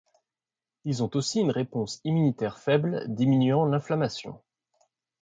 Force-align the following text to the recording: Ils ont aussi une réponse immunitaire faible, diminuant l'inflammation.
Ils 0.83 1.03
ont 1.03 1.11
aussi 1.13 1.41
une 1.41 1.51
réponse 1.51 2.01
immunitaire 2.05 2.57
faible, 2.57 3.05
diminuant 3.07 3.65
l'inflammation. 3.65 4.41